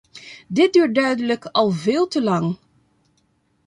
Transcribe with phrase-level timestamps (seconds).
[0.47, 2.57] Dit duurt duidelijk al veel te lang.